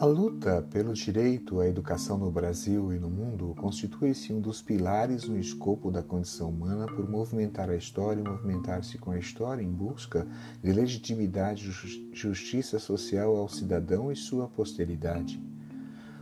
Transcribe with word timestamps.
A 0.00 0.04
luta 0.04 0.62
pelo 0.70 0.94
direito 0.94 1.58
à 1.58 1.66
educação 1.66 2.16
no 2.16 2.30
Brasil 2.30 2.92
e 2.92 3.00
no 3.00 3.10
mundo 3.10 3.52
constitui-se 3.58 4.32
um 4.32 4.40
dos 4.40 4.62
pilares 4.62 5.26
no 5.26 5.36
escopo 5.36 5.90
da 5.90 6.04
condição 6.04 6.50
humana 6.50 6.86
por 6.86 7.10
movimentar 7.10 7.68
a 7.68 7.74
história 7.74 8.20
e 8.20 8.22
movimentar-se 8.22 8.96
com 8.96 9.10
a 9.10 9.18
história 9.18 9.60
em 9.60 9.72
busca 9.72 10.24
de 10.62 10.70
legitimidade 10.70 11.68
e 11.68 12.14
justiça 12.14 12.78
social 12.78 13.34
ao 13.34 13.48
cidadão 13.48 14.12
e 14.12 14.14
sua 14.14 14.46
posteridade. 14.46 15.42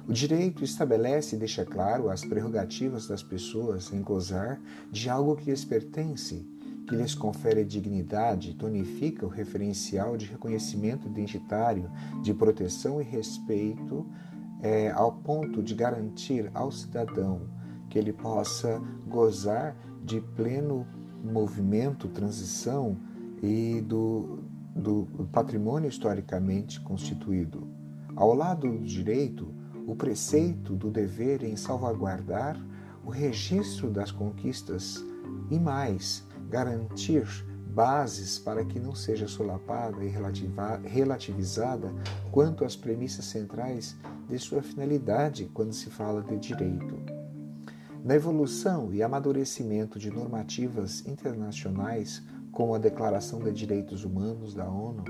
O 0.08 0.12
direito 0.14 0.64
estabelece 0.64 1.36
e 1.36 1.38
deixa 1.38 1.66
claro 1.66 2.08
as 2.08 2.24
prerrogativas 2.24 3.06
das 3.06 3.22
pessoas 3.22 3.92
em 3.92 4.00
gozar 4.00 4.58
de 4.90 5.10
algo 5.10 5.36
que 5.36 5.50
lhes 5.50 5.66
pertence 5.66 6.48
que 6.86 6.94
lhes 6.94 7.14
confere 7.14 7.64
dignidade, 7.64 8.54
tonifica 8.54 9.26
o 9.26 9.28
referencial 9.28 10.16
de 10.16 10.26
reconhecimento 10.26 11.08
identitário, 11.08 11.90
de 12.22 12.32
proteção 12.32 13.00
e 13.00 13.04
respeito, 13.04 14.06
é, 14.62 14.90
ao 14.90 15.12
ponto 15.12 15.62
de 15.62 15.74
garantir 15.74 16.50
ao 16.54 16.70
cidadão 16.70 17.42
que 17.90 17.98
ele 17.98 18.12
possa 18.12 18.80
gozar 19.06 19.76
de 20.04 20.20
pleno 20.20 20.86
movimento, 21.22 22.08
transição 22.08 22.96
e 23.42 23.80
do, 23.80 24.38
do 24.74 25.06
patrimônio 25.32 25.88
historicamente 25.88 26.80
constituído. 26.80 27.66
Ao 28.14 28.34
lado 28.34 28.70
do 28.70 28.84
direito, 28.84 29.52
o 29.86 29.94
preceito 29.94 30.74
do 30.74 30.90
dever 30.90 31.42
em 31.42 31.56
salvaguardar 31.56 32.60
o 33.04 33.10
registro 33.10 33.90
das 33.90 34.10
conquistas 34.10 35.04
e 35.50 35.58
mais, 35.58 36.25
garantir 36.48 37.26
bases 37.76 38.38
para 38.38 38.64
que 38.64 38.80
não 38.80 38.94
seja 38.94 39.28
solapada 39.28 40.02
e 40.02 40.10
relativizada 40.88 41.92
quanto 42.30 42.64
às 42.64 42.74
premissas 42.74 43.26
centrais 43.26 43.94
de 44.26 44.38
sua 44.38 44.62
finalidade 44.62 45.50
quando 45.52 45.74
se 45.74 45.90
fala 45.90 46.22
de 46.22 46.38
direito. 46.38 46.96
Na 48.02 48.14
evolução 48.14 48.94
e 48.94 49.02
amadurecimento 49.02 49.98
de 49.98 50.10
normativas 50.10 51.04
internacionais, 51.06 52.22
como 52.50 52.74
a 52.74 52.78
Declaração 52.78 53.40
de 53.40 53.52
Direitos 53.52 54.04
Humanos 54.04 54.54
da 54.54 54.66
ONU, 54.66 55.04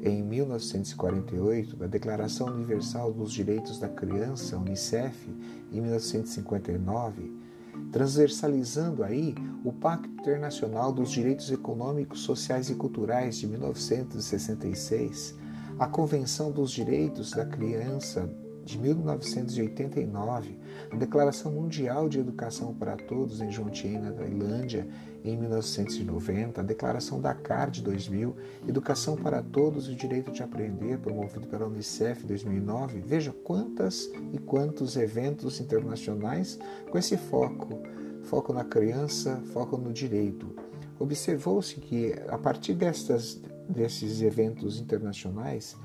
em 0.00 0.22
1948, 0.22 1.82
a 1.82 1.86
Declaração 1.86 2.48
Universal 2.48 3.12
dos 3.12 3.32
Direitos 3.32 3.80
da 3.80 3.88
Criança, 3.88 4.58
UNICEF, 4.58 5.30
em 5.72 5.80
1959, 5.80 7.43
transversalizando 7.90 9.02
aí 9.02 9.34
o 9.64 9.72
Pacto 9.72 10.08
Internacional 10.08 10.92
dos 10.92 11.10
Direitos 11.10 11.50
Econômicos, 11.50 12.20
Sociais 12.20 12.70
e 12.70 12.74
Culturais 12.74 13.38
de 13.38 13.46
1966, 13.46 15.34
a 15.78 15.86
Convenção 15.86 16.50
dos 16.50 16.70
Direitos 16.70 17.30
da 17.30 17.44
Criança 17.44 18.28
de 18.64 18.78
1989, 18.78 20.58
a 20.90 20.96
Declaração 20.96 21.52
Mundial 21.52 22.08
de 22.08 22.18
Educação 22.18 22.74
para 22.74 22.96
Todos 22.96 23.40
em 23.40 23.50
Jomtien, 23.50 24.00
na 24.00 24.10
Tailândia, 24.10 24.88
em 25.22 25.36
1990, 25.36 26.60
a 26.60 26.64
Declaração 26.64 27.20
Dakar 27.20 27.70
de 27.70 27.82
2000, 27.82 28.34
Educação 28.66 29.16
para 29.16 29.42
Todos 29.42 29.88
e 29.88 29.92
o 29.92 29.96
Direito 29.96 30.32
de 30.32 30.42
Aprender, 30.42 30.98
promovido 30.98 31.46
pela 31.46 31.66
Unicef 31.66 32.24
em 32.24 32.26
2009. 32.26 33.00
Veja 33.00 33.32
quantas 33.32 34.10
e 34.32 34.38
quantos 34.38 34.96
eventos 34.96 35.60
internacionais 35.60 36.58
com 36.90 36.98
esse 36.98 37.16
foco, 37.16 37.82
foco 38.22 38.52
na 38.52 38.64
criança, 38.64 39.42
foco 39.52 39.76
no 39.76 39.92
direito. 39.92 40.54
Observou-se 40.98 41.76
que 41.76 42.14
a 42.28 42.38
partir 42.38 42.74
destas, 42.74 43.40
desses 43.68 44.22
eventos 44.22 44.80
internacionais, 44.80 45.76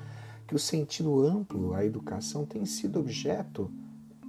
que 0.49 0.55
o 0.55 0.59
sentido 0.59 1.21
amplo 1.21 1.75
à 1.75 1.85
educação 1.85 2.43
tem 2.43 2.65
sido 2.65 2.99
objeto 2.99 3.71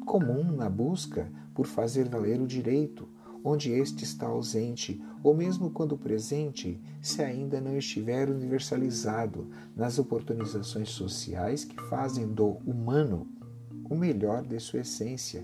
comum 0.05 0.53
na 0.53 0.69
busca 0.69 1.33
por 1.55 1.67
fazer 1.67 2.11
valer 2.11 2.43
o 2.43 2.47
direito, 2.47 3.09
onde 3.43 3.73
este 3.73 4.05
está 4.05 4.27
ausente, 4.27 5.03
ou 5.23 5.35
mesmo 5.35 5.71
quando 5.71 5.97
presente, 5.97 6.79
se 7.01 7.23
ainda 7.23 7.59
não 7.59 7.75
estiver 7.75 8.29
universalizado 8.29 9.49
nas 9.75 9.99
oportunizações 9.99 10.91
sociais 10.91 11.65
que 11.65 11.81
fazem 11.89 12.29
do 12.29 12.59
humano 12.67 13.27
o 13.89 13.97
melhor 13.97 14.43
de 14.43 14.61
sua 14.61 14.81
essência. 14.81 15.43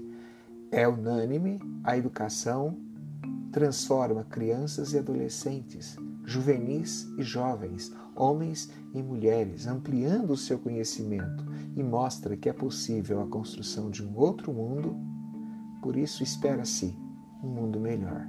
É 0.71 0.87
unânime 0.87 1.59
a 1.83 1.97
educação 1.97 2.77
transforma 3.51 4.25
crianças 4.25 4.93
e 4.93 4.99
adolescentes, 4.99 5.97
juvenis 6.27 7.09
e 7.17 7.23
jovens, 7.23 7.93
homens 8.15 8.69
e 8.93 9.01
mulheres, 9.01 9.67
ampliando 9.67 10.33
o 10.33 10.37
seu 10.37 10.59
conhecimento 10.59 11.47
e 11.77 11.83
mostra 11.83 12.37
que 12.37 12.49
é 12.49 12.53
possível 12.53 13.23
a 13.23 13.29
construção 13.29 13.89
de 13.89 14.05
um 14.05 14.15
outro 14.17 14.53
mundo, 14.53 14.97
por 15.81 15.97
isso 15.97 16.23
espera-se 16.23 16.99
um 17.43 17.49
mundo 17.49 17.79
melhor. 17.79 18.29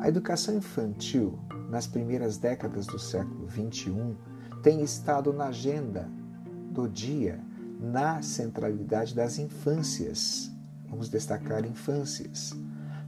A 0.00 0.08
educação 0.08 0.56
infantil, 0.56 1.38
nas 1.68 1.88
primeiras 1.88 2.38
décadas 2.38 2.86
do 2.86 3.00
século 3.00 3.48
XXI, 3.50 4.16
tem 4.62 4.80
estado 4.80 5.32
na 5.32 5.46
agenda 5.46 6.08
do 6.70 6.88
dia, 6.88 7.44
na 7.80 8.22
centralidade 8.22 9.14
das 9.14 9.38
infâncias. 9.38 10.52
Vamos 10.88 11.08
destacar 11.08 11.64
infâncias 11.64 12.54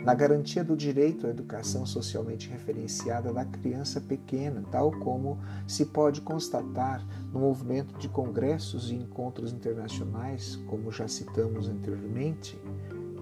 na 0.05 0.15
garantia 0.15 0.65
do 0.65 0.77
direito 0.77 1.27
à 1.27 1.31
educação 1.31 1.85
socialmente 1.85 2.49
referenciada 2.49 3.33
da 3.33 3.45
criança 3.45 4.01
pequena, 4.01 4.65
tal 4.71 4.91
como 4.91 5.39
se 5.67 5.87
pode 5.87 6.21
constatar 6.21 7.07
no 7.33 7.41
movimento 7.41 7.99
de 7.99 8.09
congressos 8.09 8.91
e 8.91 8.95
encontros 8.95 9.53
internacionais, 9.53 10.57
como 10.67 10.91
já 10.91 11.07
citamos 11.07 11.69
anteriormente, 11.69 12.59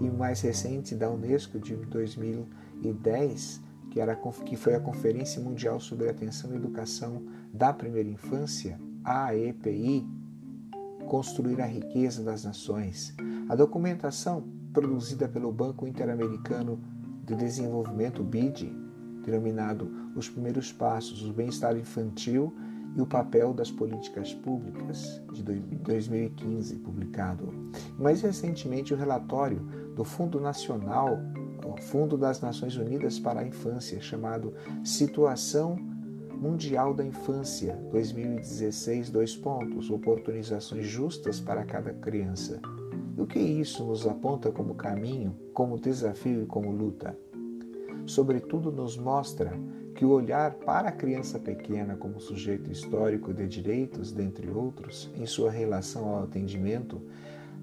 e 0.00 0.08
o 0.08 0.14
mais 0.14 0.40
recente 0.40 0.94
da 0.94 1.10
Unesco 1.10 1.58
de 1.58 1.74
2010, 1.74 3.60
que, 3.90 4.00
era, 4.00 4.14
que 4.14 4.56
foi 4.56 4.74
a 4.74 4.80
Conferência 4.80 5.42
Mundial 5.42 5.80
sobre 5.80 6.08
Atenção 6.08 6.52
e 6.52 6.56
Educação 6.56 7.22
da 7.52 7.72
Primeira 7.72 8.08
Infância, 8.08 8.78
a 9.04 9.34
EPI, 9.34 10.06
Construir 11.08 11.60
a 11.60 11.66
Riqueza 11.66 12.22
das 12.22 12.44
Nações. 12.44 13.14
A 13.48 13.56
documentação 13.56 14.44
produzida 14.72 15.28
pelo 15.28 15.52
Banco 15.52 15.86
Interamericano 15.86 16.80
de 17.24 17.34
Desenvolvimento, 17.34 18.22
BID, 18.22 18.72
denominado 19.24 19.90
Os 20.14 20.28
Primeiros 20.28 20.72
Passos, 20.72 21.24
o 21.24 21.32
Bem-Estar 21.32 21.76
Infantil 21.76 22.54
e 22.96 23.00
o 23.00 23.06
Papel 23.06 23.52
das 23.52 23.70
Políticas 23.70 24.32
Públicas, 24.32 25.22
de 25.32 25.42
2015, 25.42 26.76
publicado. 26.76 27.52
Mais 27.98 28.22
recentemente, 28.22 28.94
o 28.94 28.96
relatório 28.96 29.60
do 29.94 30.04
Fundo 30.04 30.40
Nacional, 30.40 31.18
Fundo 31.80 32.16
das 32.16 32.40
Nações 32.40 32.76
Unidas 32.76 33.18
para 33.18 33.40
a 33.40 33.46
Infância, 33.46 34.00
chamado 34.00 34.54
Situação 34.84 35.76
Mundial 36.34 36.94
da 36.94 37.04
Infância 37.04 37.74
2016, 37.90 39.10
dois 39.10 39.36
pontos, 39.36 39.90
oportunizações 39.90 40.86
justas 40.86 41.40
para 41.40 41.64
cada 41.64 41.92
criança. 41.92 42.60
E 43.16 43.20
o 43.20 43.26
que 43.26 43.38
isso 43.38 43.84
nos 43.84 44.06
aponta 44.06 44.50
como 44.50 44.74
caminho, 44.74 45.36
como 45.52 45.78
desafio 45.78 46.42
e 46.42 46.46
como 46.46 46.70
luta? 46.70 47.18
Sobretudo, 48.06 48.72
nos 48.72 48.96
mostra 48.96 49.52
que 49.94 50.04
o 50.04 50.10
olhar 50.10 50.54
para 50.54 50.90
a 50.90 50.92
criança 50.92 51.38
pequena 51.38 51.96
como 51.96 52.20
sujeito 52.20 52.70
histórico 52.70 53.34
de 53.34 53.48
direitos, 53.48 54.12
dentre 54.12 54.48
outros, 54.48 55.10
em 55.16 55.26
sua 55.26 55.50
relação 55.50 56.08
ao 56.08 56.22
atendimento, 56.22 57.02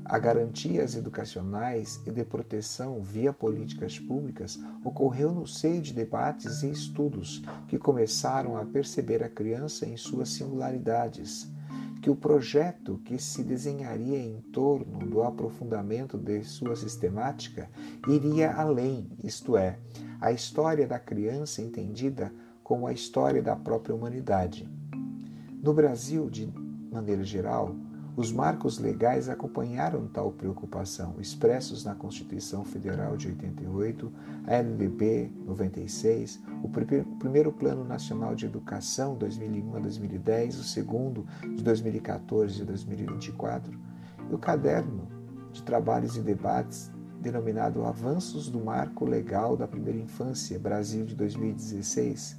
a 0.04 0.20
garantias 0.20 0.96
educacionais 0.96 2.00
e 2.06 2.12
de 2.12 2.24
proteção 2.24 3.02
via 3.02 3.34
políticas 3.34 3.98
públicas 3.98 4.60
ocorreu 4.84 5.32
no 5.32 5.48
seio 5.48 5.82
de 5.82 5.92
debates 5.92 6.62
e 6.62 6.70
estudos 6.70 7.42
que 7.68 7.80
começaram 7.80 8.56
a 8.56 8.64
perceber 8.66 9.24
a 9.24 9.30
criança 9.30 9.84
em 9.88 9.98
suas 9.98 10.30
singularidades, 10.30 11.52
que 12.06 12.10
o 12.12 12.16
projeto 12.16 13.02
que 13.04 13.18
se 13.18 13.44
desenharia 13.44 14.20
em 14.20 14.40
torno 14.52 15.00
do 15.00 15.24
aprofundamento 15.24 16.20
de 16.20 16.44
sua 16.44 16.76
sistemática 16.76 17.68
iria 18.08 18.54
além, 18.54 19.10
isto 19.24 19.58
é, 19.58 19.80
a 20.22 20.32
história 20.32 20.86
da 20.86 21.00
criança 21.00 21.64
entendida 21.64 22.32
como 22.64 22.86
a 22.86 22.94
história 22.94 23.42
da 23.42 23.56
própria 23.56 23.96
humanidade. 23.96 24.70
No 25.64 25.74
Brasil, 25.74 26.30
de 26.30 26.48
maneira 26.92 27.24
geral, 27.24 27.76
os 28.16 28.32
marcos 28.32 28.80
legais 28.80 29.28
acompanharam 29.28 30.08
tal 30.08 30.32
preocupação, 30.32 31.16
expressos 31.20 31.84
na 31.84 31.94
Constituição 31.94 32.64
Federal 32.64 33.18
de 33.18 33.28
88, 33.28 34.12
a 34.48 34.54
LDB 34.56 35.32
96, 35.46 36.42
o 36.64 36.70
primeiro 37.20 37.52
Plano 37.52 37.84
Nacional 37.84 38.34
de 38.34 38.46
Educação 38.46 39.16
2001 39.16 39.76
a 39.76 39.80
2010, 39.80 40.60
o 40.60 40.64
segundo 40.64 41.26
de 41.42 41.62
2014 41.62 42.62
a 42.62 42.66
2024 42.66 43.78
e 44.30 44.34
o 44.34 44.38
caderno 44.38 45.10
de 45.52 45.62
trabalhos 45.62 46.16
e 46.16 46.22
debates 46.22 46.92
denominado 47.20 47.84
Avanços 47.84 48.50
do 48.50 48.64
Marco 48.64 49.04
Legal 49.04 49.58
da 49.58 49.68
Primeira 49.68 50.00
Infância 50.00 50.58
Brasil 50.60 51.06
de 51.06 51.16
2016 51.16 52.38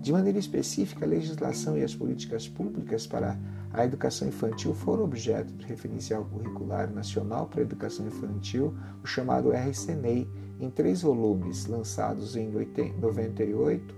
De 0.00 0.12
maneira 0.12 0.38
específica, 0.38 1.04
a 1.04 1.08
legislação 1.08 1.76
e 1.78 1.82
as 1.82 1.94
políticas 1.94 2.48
públicas 2.48 3.06
para 3.06 3.38
a 3.72 3.84
educação 3.84 4.28
infantil 4.28 4.74
foram 4.74 5.04
objeto 5.04 5.52
do 5.54 5.64
referencial 5.64 6.24
curricular 6.26 6.90
nacional 6.92 7.46
para 7.46 7.60
a 7.60 7.62
educação 7.62 8.06
infantil, 8.06 8.74
o 9.02 9.06
chamado 9.06 9.50
RCNEI, 9.50 10.28
em 10.60 10.70
três 10.70 11.02
volumes, 11.02 11.66
lançados 11.66 12.36
em 12.36 12.50
98, 12.50 13.94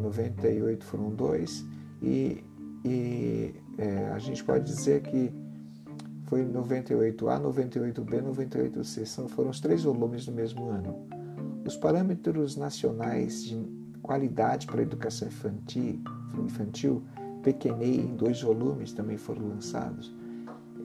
98 0.00 0.84
foram 0.84 1.10
dois, 1.10 1.64
e, 2.02 2.44
e 2.84 3.54
é, 3.78 4.08
a 4.08 4.18
gente 4.18 4.42
pode 4.42 4.64
dizer 4.64 5.00
que 5.02 5.32
foi 6.24 6.44
98A, 6.44 7.40
98B, 7.40 8.22
98C, 8.22 9.06
são, 9.06 9.28
foram 9.28 9.50
os 9.50 9.60
três 9.60 9.84
volumes 9.84 10.26
do 10.26 10.32
mesmo 10.32 10.68
ano. 10.68 11.06
Os 11.64 11.76
parâmetros 11.76 12.56
nacionais 12.56 13.44
de 13.44 13.64
qualidade 14.02 14.66
para 14.66 14.80
a 14.80 14.82
educação 14.82 15.28
infantil, 15.28 16.00
infantil 16.38 17.04
Pequenei 17.42 18.00
em 18.00 18.14
dois 18.14 18.42
volumes 18.42 18.92
também 18.92 19.16
foram 19.16 19.48
lançados. 19.48 20.14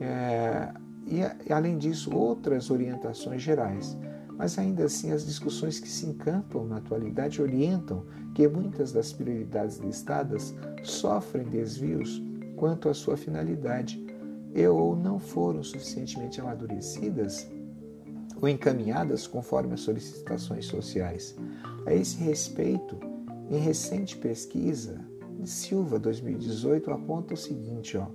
É, 0.00 0.72
e, 1.06 1.52
além 1.52 1.78
disso, 1.78 2.14
outras 2.14 2.70
orientações 2.70 3.42
gerais. 3.42 3.96
Mas 4.36 4.58
ainda 4.58 4.84
assim, 4.84 5.10
as 5.10 5.26
discussões 5.26 5.80
que 5.80 5.88
se 5.88 6.06
encampam 6.06 6.64
na 6.64 6.76
atualidade 6.76 7.42
orientam 7.42 8.04
que 8.34 8.46
muitas 8.46 8.92
das 8.92 9.12
prioridades 9.12 9.78
listadas 9.78 10.54
sofrem 10.84 11.44
desvios 11.44 12.22
quanto 12.54 12.88
à 12.88 12.94
sua 12.94 13.16
finalidade 13.16 14.04
e 14.54 14.66
ou 14.66 14.94
não 14.94 15.18
foram 15.18 15.62
suficientemente 15.62 16.40
amadurecidas 16.40 17.48
ou 18.40 18.48
encaminhadas 18.48 19.26
conforme 19.26 19.74
as 19.74 19.80
solicitações 19.80 20.66
sociais. 20.66 21.36
A 21.86 21.92
esse 21.92 22.18
respeito, 22.18 22.98
em 23.50 23.58
recente 23.58 24.16
pesquisa, 24.16 25.00
Silva 25.48 25.98
2018 25.98 26.90
aponta 26.90 27.32
o 27.32 27.36
seguinte: 27.36 27.96
ó, 27.96 28.06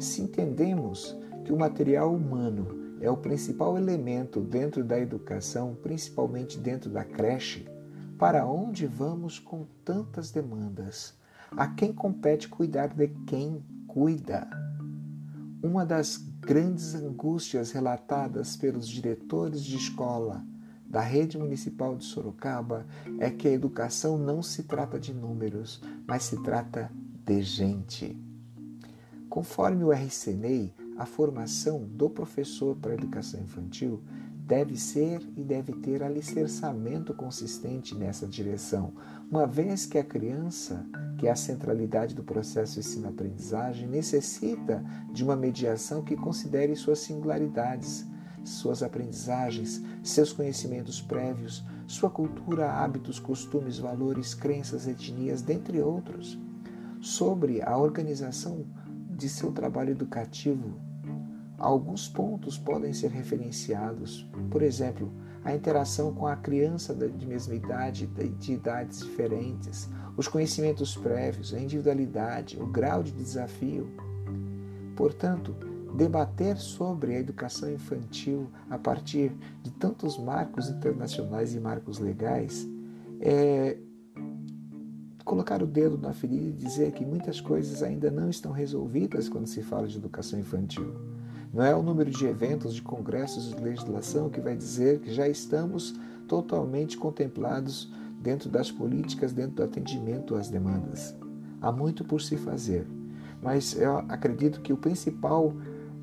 se 0.00 0.20
entendemos 0.20 1.16
que 1.44 1.52
o 1.52 1.58
material 1.58 2.12
humano 2.12 2.98
é 3.00 3.10
o 3.10 3.16
principal 3.16 3.78
elemento 3.78 4.40
dentro 4.40 4.84
da 4.84 4.98
educação, 4.98 5.76
principalmente 5.82 6.58
dentro 6.58 6.90
da 6.90 7.04
creche, 7.04 7.66
para 8.18 8.44
onde 8.44 8.86
vamos 8.86 9.38
com 9.38 9.66
tantas 9.84 10.30
demandas? 10.30 11.14
A 11.52 11.68
quem 11.68 11.92
compete 11.92 12.48
cuidar 12.48 12.88
de 12.88 13.08
quem 13.26 13.64
cuida? 13.86 14.48
Uma 15.62 15.86
das 15.86 16.16
grandes 16.40 16.94
angústias 16.94 17.70
relatadas 17.70 18.56
pelos 18.56 18.88
diretores 18.88 19.62
de 19.62 19.76
escola 19.76 20.44
da 20.90 21.00
rede 21.00 21.38
municipal 21.38 21.96
de 21.96 22.04
Sorocaba 22.04 22.84
é 23.20 23.30
que 23.30 23.46
a 23.46 23.52
educação 23.52 24.18
não 24.18 24.42
se 24.42 24.64
trata 24.64 24.98
de 24.98 25.14
números, 25.14 25.80
mas 26.04 26.24
se 26.24 26.42
trata 26.42 26.90
de 27.24 27.40
gente. 27.42 28.20
Conforme 29.28 29.84
o 29.84 29.92
RCNEI, 29.92 30.74
a 30.98 31.06
formação 31.06 31.84
do 31.84 32.10
professor 32.10 32.74
para 32.74 32.90
a 32.90 32.94
educação 32.94 33.40
infantil 33.40 34.02
deve 34.50 34.76
ser 34.76 35.22
e 35.36 35.44
deve 35.44 35.72
ter 35.74 36.02
alicerçamento 36.02 37.14
consistente 37.14 37.94
nessa 37.94 38.26
direção, 38.26 38.92
uma 39.30 39.46
vez 39.46 39.86
que 39.86 39.96
a 39.96 40.02
criança, 40.02 40.84
que 41.16 41.28
é 41.28 41.30
a 41.30 41.36
centralidade 41.36 42.16
do 42.16 42.24
processo 42.24 42.80
ensino-aprendizagem, 42.80 43.86
necessita 43.86 44.84
de 45.12 45.22
uma 45.22 45.36
mediação 45.36 46.02
que 46.02 46.16
considere 46.16 46.74
suas 46.74 46.98
singularidades, 46.98 48.04
suas 48.44 48.82
aprendizagens, 48.82 49.82
seus 50.02 50.32
conhecimentos 50.32 51.00
prévios, 51.00 51.64
sua 51.86 52.10
cultura, 52.10 52.70
hábitos, 52.70 53.18
costumes, 53.18 53.78
valores, 53.78 54.34
crenças, 54.34 54.86
etnias, 54.86 55.42
dentre 55.42 55.80
outros, 55.80 56.38
sobre 57.00 57.62
a 57.62 57.76
organização 57.76 58.64
de 59.10 59.28
seu 59.28 59.52
trabalho 59.52 59.90
educativo. 59.90 60.74
Alguns 61.58 62.08
pontos 62.08 62.56
podem 62.56 62.92
ser 62.92 63.10
referenciados, 63.10 64.26
por 64.50 64.62
exemplo, 64.62 65.12
a 65.44 65.54
interação 65.54 66.14
com 66.14 66.26
a 66.26 66.36
criança 66.36 66.94
de 66.94 67.26
mesma 67.26 67.54
idade, 67.54 68.06
de 68.06 68.52
idades 68.52 69.00
diferentes, 69.00 69.88
os 70.16 70.28
conhecimentos 70.28 70.96
prévios, 70.96 71.54
a 71.54 71.60
individualidade, 71.60 72.60
o 72.60 72.66
grau 72.66 73.02
de 73.02 73.12
desafio. 73.12 73.90
Portanto, 74.96 75.54
debater 75.94 76.56
sobre 76.56 77.14
a 77.14 77.18
educação 77.18 77.72
infantil 77.72 78.48
a 78.68 78.78
partir 78.78 79.32
de 79.62 79.70
tantos 79.70 80.18
marcos 80.18 80.68
internacionais 80.68 81.54
e 81.54 81.60
marcos 81.60 81.98
legais 81.98 82.68
é 83.20 83.76
colocar 85.24 85.62
o 85.62 85.66
dedo 85.66 85.96
na 85.96 86.12
ferida 86.12 86.48
e 86.48 86.52
dizer 86.52 86.92
que 86.92 87.04
muitas 87.04 87.40
coisas 87.40 87.82
ainda 87.82 88.10
não 88.10 88.28
estão 88.28 88.50
resolvidas 88.50 89.28
quando 89.28 89.46
se 89.46 89.62
fala 89.62 89.86
de 89.86 89.96
educação 89.96 90.38
infantil. 90.38 90.92
Não 91.52 91.62
é 91.62 91.74
o 91.74 91.82
número 91.82 92.10
de 92.10 92.26
eventos, 92.26 92.74
de 92.74 92.82
congressos 92.82 93.54
de 93.54 93.62
legislação 93.62 94.30
que 94.30 94.40
vai 94.40 94.56
dizer 94.56 95.00
que 95.00 95.12
já 95.12 95.28
estamos 95.28 95.94
totalmente 96.26 96.96
contemplados 96.96 97.92
dentro 98.20 98.48
das 98.48 98.70
políticas, 98.70 99.32
dentro 99.32 99.56
do 99.56 99.62
atendimento 99.62 100.34
às 100.34 100.48
demandas. 100.48 101.14
Há 101.60 101.70
muito 101.70 102.04
por 102.04 102.20
se 102.20 102.36
fazer, 102.36 102.86
mas 103.42 103.76
eu 103.76 103.98
acredito 104.08 104.60
que 104.60 104.72
o 104.72 104.76
principal 104.76 105.52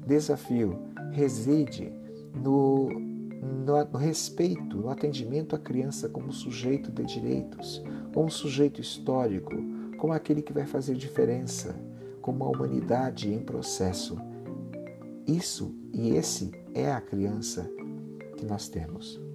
desafio 0.07 0.79
reside 1.11 1.91
no, 2.33 2.89
no, 2.89 3.85
no, 3.85 3.97
respeito, 3.97 4.77
no 4.77 4.89
atendimento 4.89 5.55
à 5.55 5.59
criança 5.59 6.07
como 6.07 6.31
sujeito 6.31 6.91
de 6.91 7.03
direitos, 7.03 7.83
como 8.13 8.31
sujeito 8.31 8.81
histórico, 8.81 9.53
como 9.97 10.13
aquele 10.13 10.41
que 10.41 10.53
vai 10.53 10.65
fazer 10.65 10.95
diferença, 10.95 11.75
como 12.21 12.43
a 12.43 12.49
humanidade 12.49 13.31
em 13.31 13.39
processo. 13.39 14.17
Isso 15.27 15.75
e 15.93 16.11
esse 16.11 16.51
é 16.73 16.91
a 16.91 17.01
criança 17.01 17.69
que 18.37 18.45
nós 18.45 18.69
temos. 18.69 19.26